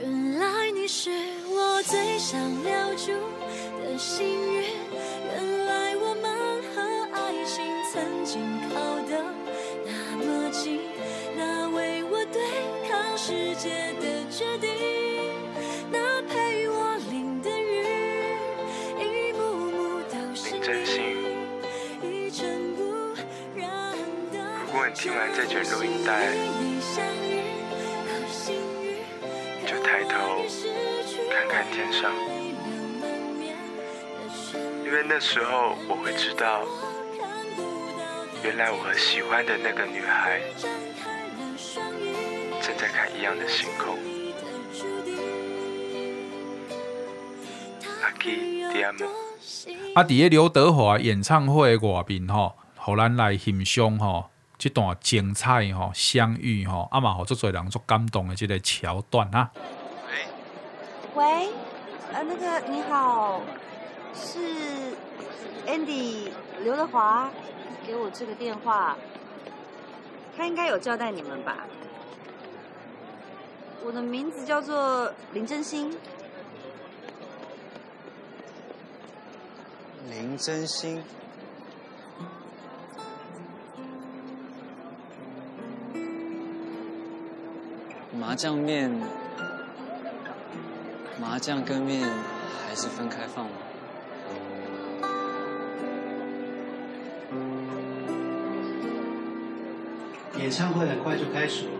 [0.00, 1.10] 原来你是
[1.50, 3.12] 我最想留住
[3.84, 4.64] 的幸运，
[5.26, 6.80] 原来我们和
[7.12, 8.40] 爱情曾经
[8.70, 8.74] 靠
[9.10, 9.22] 得
[9.84, 9.90] 那
[10.24, 10.80] 么近，
[13.24, 13.68] 世界
[14.00, 14.68] 的决定，
[15.92, 17.86] 那陪我淋的雨，
[18.98, 20.58] 一幕幕都是你。
[24.66, 26.34] 如果你听完这卷录音带，
[29.60, 30.42] 你就抬头
[31.30, 32.12] 看看天上，
[34.84, 36.64] 因为那时候我会知道，
[38.42, 40.40] 原来我和喜欢的那个女孩
[42.82, 43.96] 在看一样的星空。
[48.02, 48.34] 阿基
[48.72, 49.04] 迪亚姆，
[49.94, 54.30] 阿迪耶刘德华演唱会外面吼，互咱来欣赏吼。
[54.58, 59.48] 这段精彩吼相遇吼，阿嘛好做侪人做感动的这个桥段哈。
[61.14, 61.48] 喂，喂，
[62.12, 63.42] 呃，那个你好，
[64.12, 64.40] 是
[65.68, 66.30] Andy
[66.64, 67.30] 刘德华
[67.86, 68.96] 给我这个电话，
[70.36, 71.58] 他应该有交代你们吧？
[73.84, 75.92] 我的名字叫做林真心。
[80.08, 81.02] 林真心。
[88.18, 88.90] 麻酱面，
[91.20, 92.08] 麻酱跟面
[92.66, 93.52] 还是分开放吗？
[100.38, 101.72] 演唱会很快就开始了，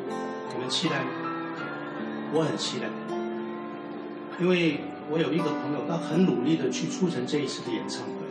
[0.53, 1.32] 你们期待吗？
[2.35, 2.87] 我很期待，
[4.41, 4.81] 因为
[5.11, 8.25] 我有一个朋友，他很努力的去促成这一次的演唱会，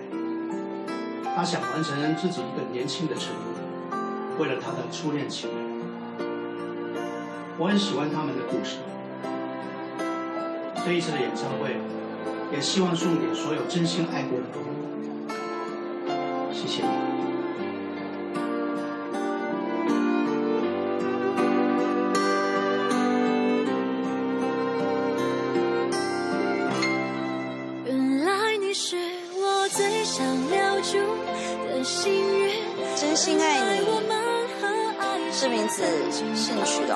[1.36, 4.00] 他想完成自己一个年轻的承诺，
[4.40, 5.58] 为了他的初恋情人。
[7.60, 8.78] 我很喜欢他们的故事。
[10.84, 11.78] 这一次的演唱会，
[12.52, 14.70] 也希望送给所有真心爱过的朋友。
[16.52, 17.11] 谢谢你。
[33.12, 33.84] 真心爱你，
[35.38, 35.84] 这名字
[36.14, 36.96] 是你取的？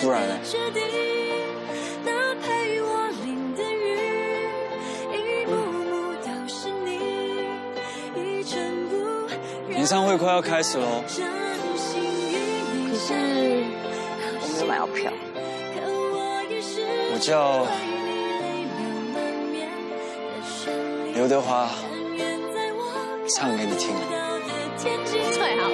[0.00, 0.34] 不然呢？
[9.70, 11.22] 演唱会快要开始喽，可是
[14.42, 15.12] 我没有买到票。
[17.12, 17.64] 我叫
[21.18, 21.68] 刘德华，
[23.34, 23.92] 唱给你听。
[25.32, 25.68] 最好。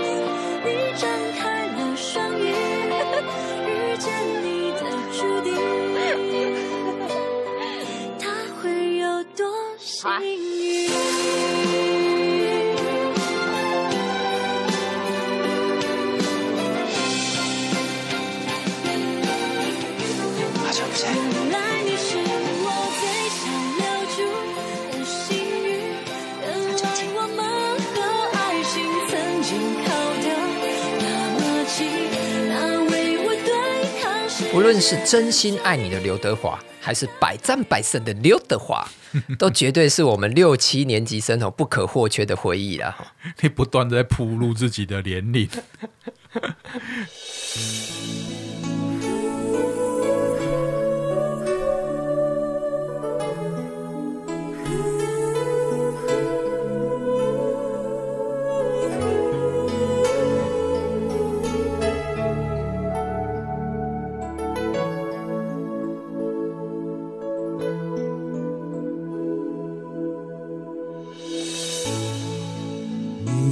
[34.54, 38.88] 无论是真心爱你的刘德华，还是百战百胜的刘德华，
[39.36, 42.96] 都绝对是我们六七年级生不可或缺的回忆了。
[43.42, 45.48] 你不断在铺露自己的年龄。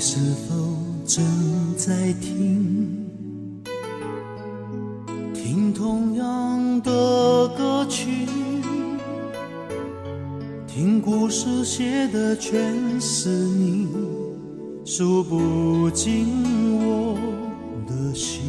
[0.05, 0.57] 是否
[1.07, 1.25] 正
[1.77, 3.07] 在听？
[5.33, 8.27] 听同样的歌曲，
[10.67, 13.87] 听故事写的全是你，
[14.85, 16.27] 数不尽
[16.85, 17.17] 我
[17.87, 18.43] 的心。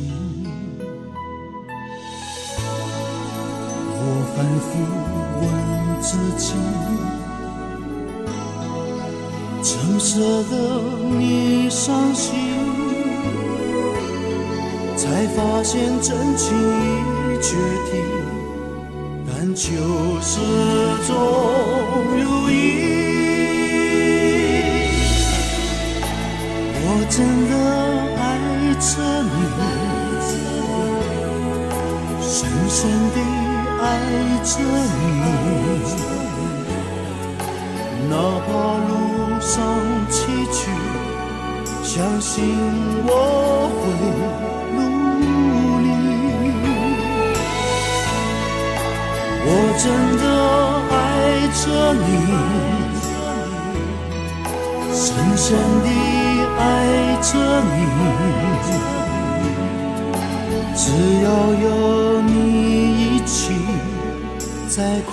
[3.95, 4.01] 我
[4.35, 4.71] 反复
[5.39, 6.72] 问自己。
[9.85, 10.17] 怎舍
[10.49, 10.55] 得
[11.19, 12.31] 你伤心？
[14.95, 17.57] 才发现真情已决
[17.91, 17.93] 定，
[19.27, 19.61] 但就
[20.21, 20.31] 是
[21.05, 21.11] 种
[22.15, 22.53] 如意。
[26.85, 27.15] 我真
[27.49, 27.53] 的
[28.23, 28.23] 爱
[28.79, 28.87] 着
[29.27, 29.35] 你，
[32.21, 32.31] 深
[32.69, 32.79] 深
[33.13, 33.17] 地
[33.81, 33.83] 爱
[34.45, 34.51] 着
[35.11, 35.21] 你，
[38.09, 38.11] 哪
[38.45, 38.49] 怕
[41.95, 42.43] 相信
[43.05, 43.81] 我会
[44.73, 44.81] 努
[45.83, 45.85] 力。
[49.45, 49.85] 我真
[50.17, 50.23] 的
[50.89, 50.97] 爱
[51.61, 51.63] 着
[51.93, 52.03] 你。
[54.91, 55.05] 深
[55.37, 55.45] 深
[55.83, 55.87] 地
[56.57, 56.61] 爱
[57.21, 57.29] 着
[57.61, 57.71] 你，
[60.75, 60.81] 只
[61.21, 61.27] 要
[61.61, 61.65] 有
[62.23, 62.33] 你
[63.03, 63.53] 一起，
[64.67, 65.11] 再苦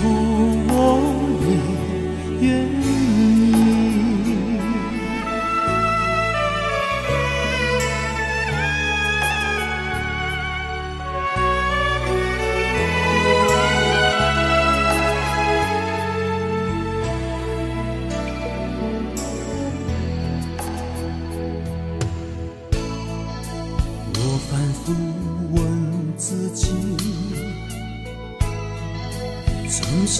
[0.71, 1.10] 我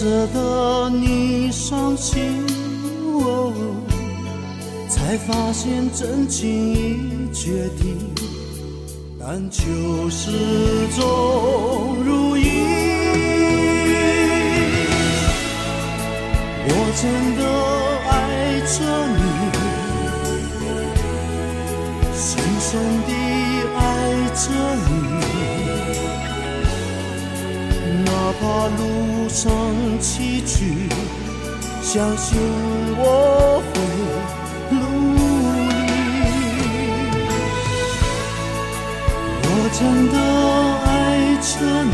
[0.01, 2.43] 舍得你伤心？
[3.19, 3.53] 哦，
[4.89, 7.95] 才发现真情已决堤，
[9.19, 9.61] 但求
[10.09, 10.31] 始
[10.97, 11.03] 终
[12.03, 12.41] 如一。
[16.65, 17.01] 我真
[17.37, 17.41] 的
[18.09, 18.11] 爱
[18.65, 18.73] 着
[19.19, 19.21] 你。
[22.17, 22.25] 深
[22.59, 22.69] 深
[23.05, 23.09] 地
[23.77, 23.79] 爱
[24.33, 24.41] 着
[24.89, 24.90] 你，
[28.41, 29.51] 怕路上
[29.99, 30.89] 崎岖，
[31.83, 32.39] 相信
[32.97, 33.73] 我会
[34.71, 34.75] 努
[35.13, 35.21] 力。
[39.43, 39.79] 我真
[40.11, 40.15] 的
[40.87, 40.89] 爱
[41.39, 41.51] 着
[41.83, 41.91] 你，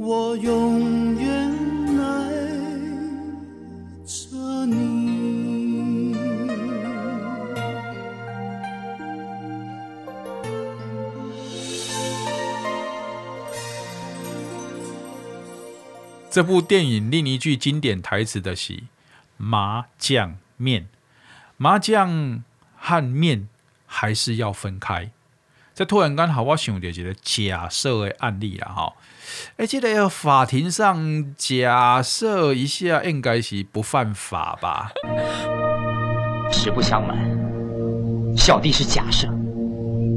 [0.00, 1.50] 我永远
[1.98, 2.30] 爱
[4.06, 6.14] 着你。
[16.30, 18.84] 这部电影另一句经典台词的是
[19.36, 20.86] “麻酱面”，
[21.58, 22.44] 麻酱
[22.76, 23.48] 和面
[23.84, 25.10] 还是要分开。
[25.78, 28.92] 这突然间，好，我想到一个假设的案例啦，哈，
[29.58, 34.90] 哎，这个法庭上假设一下，应该是不犯法吧？
[36.50, 37.16] 实不相瞒，
[38.36, 39.28] 小弟是假设，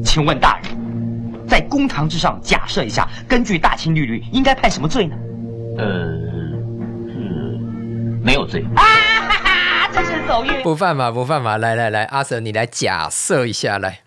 [0.04, 5.16] 请问大人，在公堂之上假设一下，根据大清律律，应该判什么罪呢？
[5.78, 5.86] 呃，
[7.06, 8.66] 是没有罪。
[8.76, 10.64] 啊哈哈，真是走运。
[10.64, 11.60] 不犯法，不犯法。
[11.60, 14.00] 来来来，阿 Sir，你来假设一下来。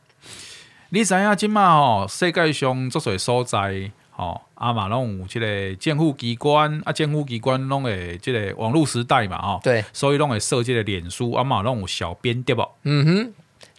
[0.94, 12.64] 你知影即马吼，世界上足侪所在吼，啊嘛拢有即个政府机关，啊政府机关拢会即个网络时代嘛吼，对，所以拢会设即个脸书，啊嘛拢有小编对不？
[12.84, 13.32] 嗯哼，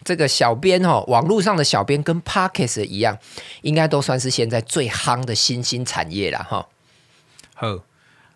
[0.04, 3.16] 这个小编吼，网络上的小编跟 Podcast 一样，
[3.62, 6.68] 应该都算是现在最夯的新兴产业啦哈。
[7.54, 7.78] 好，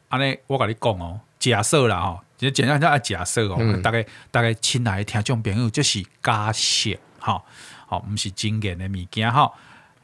[0.08, 7.44] 安尼我甲你讲哦，假设啦吼，就简单叫假设哦，嗯、大概大概亲爱的听众朋友，这是假设哈。
[7.90, 9.52] 好，毋是真嘅的物件吼。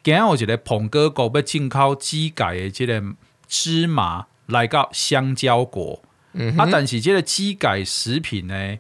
[0.03, 3.01] 今日有一个彭哥国要进口机改的即个
[3.47, 8.79] 芝麻来到香蕉国，嗯、啊，但是即个机改食品呢，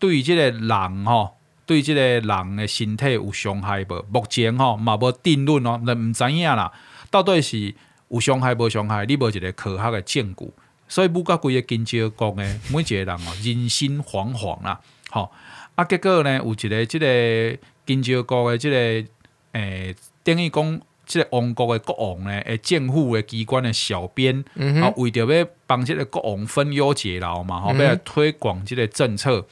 [0.00, 4.04] 对即个人吼，对即个人的身体有伤害无？
[4.10, 6.72] 目前吼嘛无定论哦，那毋知影啦，
[7.08, 7.72] 到底是
[8.08, 9.06] 有伤害无伤害？
[9.06, 10.52] 你无一个科学的证据，
[10.88, 14.80] 所以不甲规个金蕉国呢，每一个人哦，人心惶惶啦。
[15.10, 15.30] 吼，
[15.76, 17.58] 啊，结果呢，有一个即个。
[17.90, 19.08] 金朝国的这个诶、
[19.52, 29.44] 欸，等于讲即个王国的国王呢，诶，政府的机关的小编，嗯、啊，为着要帮即个国王分忧解劳嘛，吼、嗯，要来推广即个政策，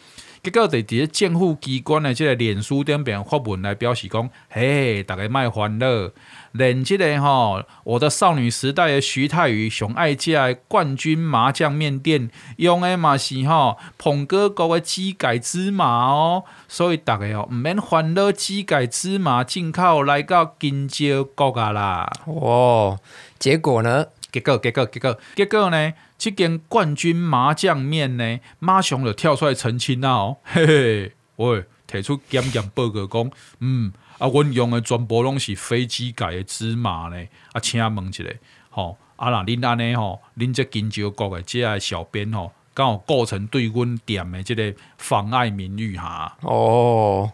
[0.49, 6.11] 结结果伫伫政府机关的即个脸书顶边发文来表示讲，嘿，大家卖欢乐，
[6.53, 22.11] 连这个吼，我的少女时代的徐太宇上爱食的冠军麻酱面店用的嘛是吼捧哥国的鸡改芝麻哦，所以大家哦毋免欢乐鸡改芝麻进口来到金蕉国啊啦。
[22.25, 22.99] 哦，
[23.39, 24.07] 结果呢？
[24.33, 25.93] 结果结果结果结果呢？
[26.19, 37.17] 这间冠军麻酱面呢，马上就跳出来澄清啦哦， 嘿嘿，喂，提出检验报告讲，嗯，啊，阮用的全部拢是飞机改的芝麻呢，
[37.53, 38.25] 啊，请问一下，
[38.69, 46.37] 吼，啊，那恁安尼吼，恁这金州国的这个小编吼，刚好构成对阮店的这个妨碍名誉哈？
[46.43, 47.31] 哦，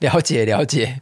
[0.00, 1.00] 了解了解。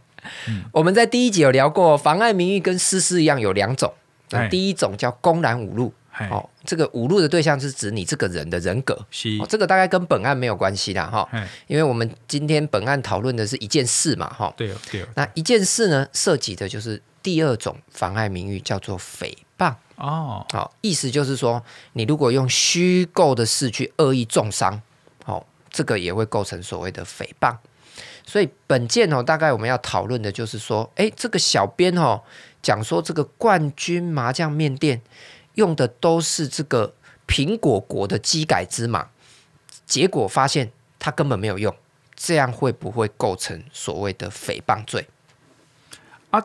[0.49, 3.93] 嗯，我们在第一集有聊过，妨碍名誉跟私事一样有两种，
[4.31, 5.93] 那第一种叫公然侮辱。
[6.31, 9.37] 哦，这个侮辱的对象是指你这个人的人格，是。
[9.41, 11.29] 哦，这个大概跟本案没有关系啦，哈，
[11.67, 21.61] 因为我们今天本案讨论的是一件事嘛，哈，对对，那一件事呢，涉及的就是第二种妨碍名誉，叫做诽谤哦，好，意思就是说，
[21.95, 24.81] 你如果用虚构的事去恶意中伤，
[25.25, 27.57] 哦，这个也会构成所谓的诽谤，
[28.25, 32.23] 所以本件哦，大概我们要讨论的就是说，哎，这个小编哦，
[32.63, 35.03] 讲说这个冠军麻将面店。
[35.55, 36.95] 用的都是这个
[37.27, 39.09] 苹果国的基改芝麻，
[39.87, 41.75] 结果发现它根本没有用，
[42.15, 45.07] 这样会不会构成所谓的诽谤罪？
[46.31, 46.45] 啊，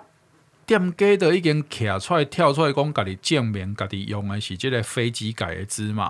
[0.66, 6.04] 店家的已经徛出来跳出来讲，家己证明家己用的是这个非机改的芝麻，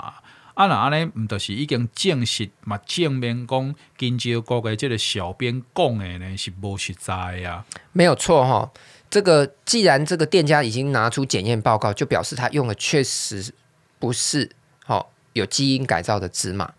[0.53, 2.77] 啊那安尼唔就是已经证实嘛？
[2.85, 7.63] 证明讲金蕉国的这个小编讲的呢是无实在呀？
[7.93, 8.71] 没有错哈、哦。
[9.09, 13.51] 这个既然这个店家已经拿出检验报告，就表示他用的确实
[13.97, 14.49] 不是
[14.85, 16.71] 哦有基因改造的芝麻。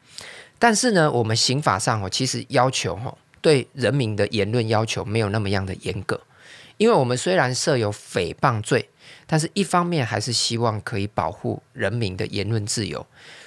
[0.59, 6.21] 但是呢，我们刑法上哦其实要求哦对人民的言论要求没有那么样的严格，
[6.77, 8.89] 因为我们虽然设有诽谤罪，
[9.27, 13.05] 但是一方面还是希望可以保护人民的言论自由。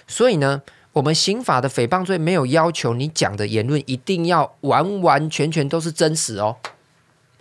[0.07, 0.61] 所以呢，
[0.91, 6.57] 我们刑法的诽谤罪没有要求你讲的言论一定要完完全全都是真实哦，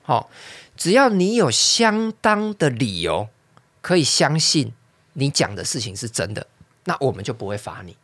[0.03, 0.31] 好。
[0.77, 3.29] 只要你有相当的理由
[3.81, 4.73] 可以相信
[5.13, 6.47] 你讲的事情是真的，
[6.85, 7.97] 那我们就不会罚你。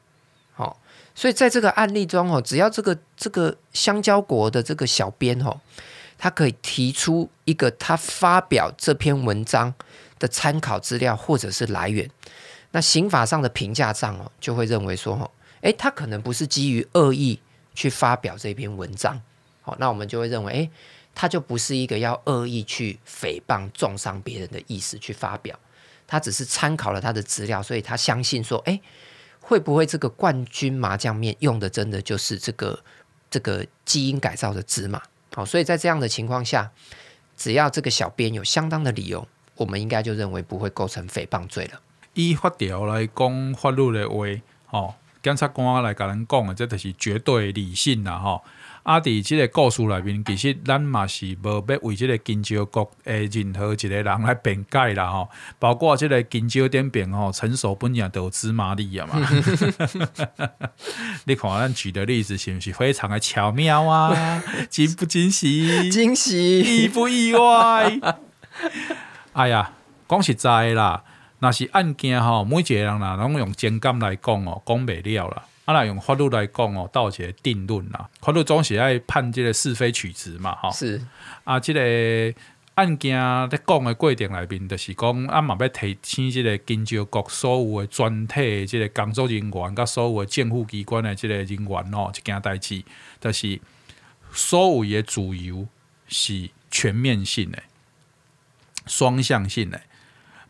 [0.53, 0.79] 好，
[1.15, 5.61] 所以在这个案例中哦，只要这个这个香蕉国的这个小编哦，
[6.19, 9.73] 他可以提出一个他发表这篇文章
[10.19, 12.11] 的参考资料或者是来源，
[12.73, 15.31] 那刑法上的评价上哦，就会认为说哦，
[15.63, 17.41] 诶，他可能不是基于恶意
[17.75, 19.21] 去发表这篇文章。
[19.63, 20.71] 好，那我们就会认为诶。
[21.21, 25.59] 他就不是一个要恶意去诽谤、中伤别人的意思去发表，
[26.07, 28.81] 他只是参考了他的资料，所以他相信说，哎，
[29.41, 32.79] 会不会这个冠军麻酱面用的真的就是这个
[33.29, 35.03] 这个基因改造的芝麻？
[35.35, 36.71] 好，所以在这样的情况下，
[37.37, 41.81] 只要这个小编有相当的理由，我们应该就认为不会构成诽谤罪了。
[42.15, 44.17] 依法条来讲法律的话，
[44.71, 44.95] 哦，
[45.29, 48.43] 检察官来甲咱讲的，这就是绝对理性啦，吼。
[48.85, 48.99] 啊！
[48.99, 59.21] 伫即个故事内面，其实咱嘛是无要为即个金蕉国诶任何一个人来辩解啦吼，包括即个金蕉店边吼，成熟本也都有芝麻粒啊嘛。
[61.25, 64.43] 你看咱举的例子是不是非常的巧妙啊？
[64.71, 65.91] 惊不惊喜？
[65.91, 66.61] 惊喜！
[66.61, 68.01] 意不意外？
[69.35, 69.73] 哎呀，
[70.09, 71.05] 讲实在啦，
[71.41, 75.45] 若是案件吼，每一个人啦，拢用情感来讲哦，讲袂了啦。
[75.65, 78.09] 啊，若用法律来讲哦，到一个定论啦。
[78.21, 80.73] 法律总是爱判即个是非曲直嘛，吼。
[80.73, 81.01] 是
[81.45, 82.41] 啊，这个
[82.75, 83.17] 案件
[83.51, 92.83] 咧讲的过程内面，就是讲啊，嘛要提醒即个金州国所有的全体即个工作人员，甲所有的政府机关的即个人员哦，一件代志，
[93.21, 93.61] 就是
[94.33, 95.67] 所有的自由
[96.09, 97.63] 是全面性的、
[98.87, 99.81] 双向性的，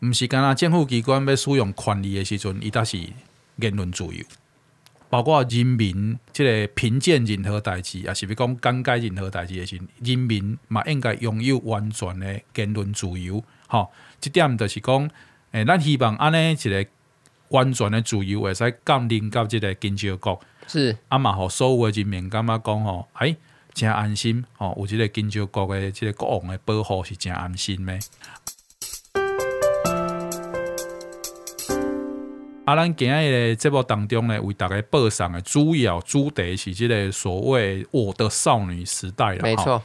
[0.01, 2.97] 毋是干那政府机关要使用权力的时阵，伊才是
[3.57, 4.23] 言论自由。
[5.09, 13.43] 包括人民即个评鉴任何代志，也是要讲讲解任何代志的时候，人民嘛应该拥有完全的言论自由。
[13.65, 13.91] 吼，
[14.21, 15.03] 即点就是讲，
[15.51, 16.85] 诶、欸，咱希望安尼一个
[17.49, 20.39] 完全的自由会使降临到即个金蕉国。
[20.67, 23.35] 是啊嘛，互所有的人民感觉讲吼，哎，
[23.73, 24.45] 真安心。
[24.57, 27.99] 吼，有即个金蕉国的即个国王的保护是真安心的。
[32.69, 39.41] 啊，咱今日的节目当中呢，为大家报上的主要主题是即个所谓“我的少女时代”了。
[39.41, 39.81] 没错，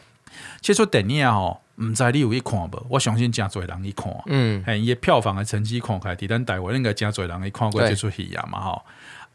[0.61, 2.87] 这出电影吼，毋知你有去看无？
[2.91, 4.13] 我相信真侪人去看。
[4.27, 8.83] 嗯，伊的票房的成绩看起来，伫咱台湾应该真侪人去看过即出戏啊嘛吼。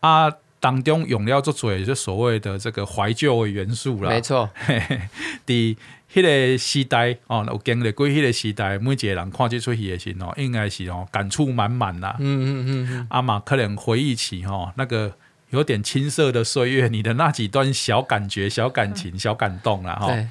[0.02, 4.10] 啊，当中用了足多，就所谓的这个怀旧的元素啦。
[4.10, 4.49] 没错，
[5.47, 5.78] 伫
[6.14, 12.16] 迄个时代哦，有经历过迄个时代，每一个人看这出戏的时候，应该是哦感触满满啦。
[12.20, 15.14] 嗯嗯嗯嗯，阿玛可能回忆起哦那个
[15.51, 19.95] 有点青涩的岁月，你的那几段小感觉、小感情、小感动啦。
[19.95, 20.07] 哈。
[20.07, 20.28] 对。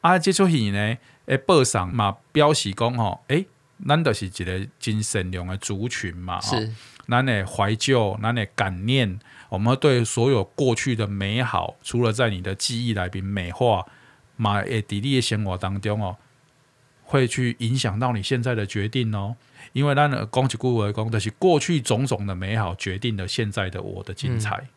[0.00, 3.46] 啊，这出戏呢，诶，报上嘛表示讲吼，诶，
[3.86, 6.40] 咱就是一个真善良的族群嘛。
[6.40, 6.56] 吼。
[7.06, 9.18] 咱的怀旧，咱的感念。
[9.48, 13.86] 我们对所有过去的美好，除了在你的记忆来边美化，
[14.36, 16.16] 嘛，诶，在你的生活当中哦，
[17.04, 19.36] 会去影响到你现在的决定哦。
[19.72, 24.56] 因为咱讲一句话讲，就是过去种种的美好决定了现在的我的精彩。
[24.56, 24.68] 嗯、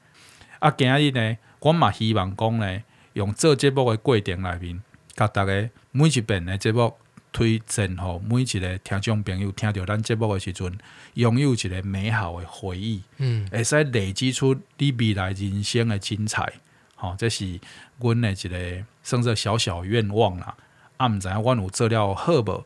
[0.60, 4.82] 啊，今日呢，我嘛希望讲呢，用这节目的过程来边，
[5.16, 6.94] 甲大家每一遍的节目。
[7.32, 10.78] 推荐吼，每一个听众朋友听到咱节目的时阵，
[11.14, 16.52] 拥有一个美好的回忆，嗯，会使累积出你未来人生的精彩。
[16.96, 17.60] 吼，这是
[18.00, 20.56] 阮的一个算至小小愿望啦。
[20.98, 22.66] 啊，毋知影阮有做了好无？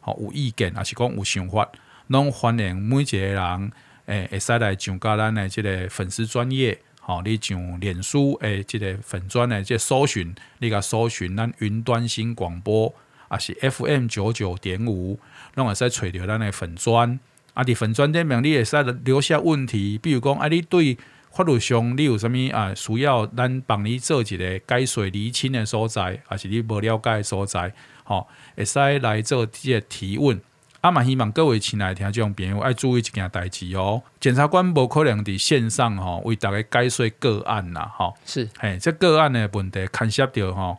[0.00, 1.68] 吼，有意见还是讲有想法，
[2.06, 3.72] 拢欢迎每一个人，
[4.06, 12.94] 诶，会使来上加咱的即个粉丝专业，吼，你上脸书诶，即个粉专的这个搜寻，你甲搜寻咱云端新广播。
[13.34, 15.18] 啊是 FM 九九点五，
[15.56, 17.18] 拢会使找着咱的粉砖，
[17.52, 20.96] 啊伫粉砖顶面你会使留下问题，比如讲啊，你对
[21.32, 27.72] 法律上你有啥物啊需要咱帮你做一个解说厘清的所在，还是你无了解的所在，
[28.04, 30.40] 吼会使来做即个提问。
[30.80, 40.78] 啊嘛希望各位亲爱的听众朋友爱注意一件代志哦，检察官无可能伫线上吼为大家解说个案啦，吼是嘿，这个案的问题牵涉到吼。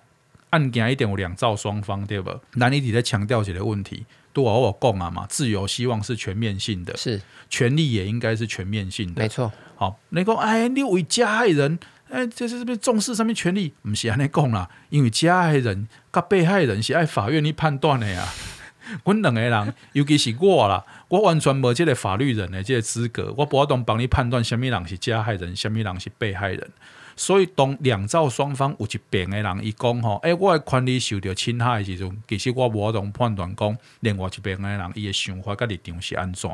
[0.55, 2.39] 案件一定有两造双方，对不？
[2.53, 9.51] 那你在强调这个问题，对我我讲啊嘛，自由希望是全面性的，是权利也应该是全面性的，没错。
[9.75, 11.77] 好，你讲哎，你为加害人，
[12.09, 13.73] 哎，这是不是重视上面权利？
[13.81, 18.25] 不是安尼讲啦，因为加害人跟被害人是爱法院去判断的呀。
[19.03, 26.71] 阮两个人，尤其是我啦，我完全没这个法律人的这个资格，我不懂帮你判断什么人是加害人，什么人是被害人。
[27.17, 36.51] 所以，当两造双方有一边的人伊讲吼，诶、我的权利受到侵害的时阵，其实我无法同判断讲，另外一边的人伊的想法甲立场是安怎？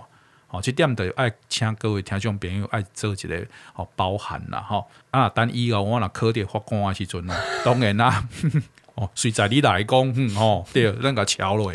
[0.47, 4.86] 吼，这点就爱请各位听众朋友爱做一个吼包涵啦，吼。
[5.09, 7.36] 啊，等以后我若考着法官的时阵呢，
[7.66, 8.28] 当然啦，
[8.95, 11.74] 哦，随在你来讲，嗯，吼，对，咱个桥落。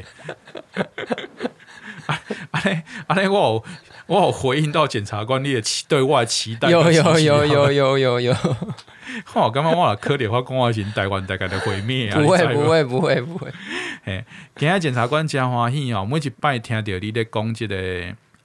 [2.06, 2.20] 啊，
[2.52, 3.64] 安尼，安尼，我有
[4.06, 6.70] 我有回应到检察官你的期对我的期待。
[6.70, 8.34] 有有有有有有有。
[9.34, 12.20] 我刚刚我了科点话讲话型台湾大概的毁灭啊！
[12.20, 13.52] 不会不会不会不会。
[14.04, 14.24] 嘿，
[14.56, 17.76] 今日检察官真欢喜哦，每一摆听到你咧讲这个，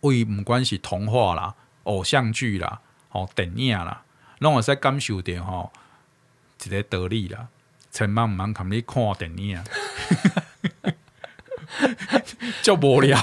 [0.01, 1.53] 为唔管是童话啦、
[1.83, 2.79] 偶像剧啦、
[3.11, 4.03] 哦电影啦，
[4.39, 5.71] 拢会使感受着吼
[6.63, 7.47] 一个道理啦，
[7.91, 9.63] 千万唔通看你看电影。
[12.61, 13.17] 就无聊，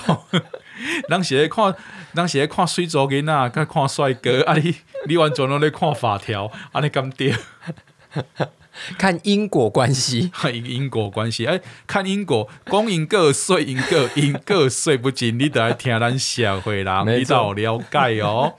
[1.08, 1.74] 人是咧看，
[2.12, 4.74] 人是咧看水族囡仔，甲看帅哥，啊你
[5.06, 7.34] 你完全拢咧看法条，啊你咁对？
[8.96, 18.54] 看因果关系，因果关系，哎，看因果，讲因果说因果，因果说不尽，你都要听咱社会人，你都要了解哦。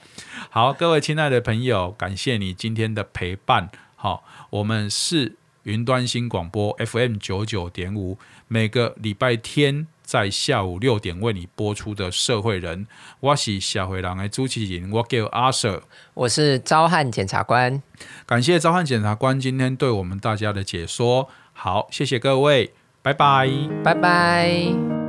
[0.50, 3.70] 好，各位亲爱的朋友，感谢你今天的陪伴。
[3.96, 8.18] 好，我们是云端新广播 FM 九九点五。
[8.48, 12.86] 每个礼拜天在下午六点为你播出的《社会人》，
[13.20, 15.84] 我是社会人的主持人，我叫阿 Sir，
[16.16, 17.84] 我是昭汉检察官，
[18.26, 23.48] 感谢昭汉检察官今天对我们大家的解说，好，谢谢各位，拜拜，
[23.84, 25.09] 拜拜。